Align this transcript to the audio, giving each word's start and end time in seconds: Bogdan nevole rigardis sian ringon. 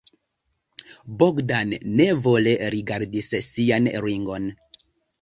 Bogdan 1.19 1.77
nevole 2.01 2.57
rigardis 2.79 3.33
sian 3.53 3.95
ringon. 4.11 4.53